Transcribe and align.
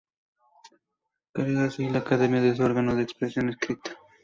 Crea 1.31 1.65
así 1.65 1.87
la 1.87 1.99
Academia 1.99 2.55
su 2.55 2.63
órgano 2.63 2.95
de 2.95 3.03
expresión 3.03 3.49
escrita. 3.49 3.91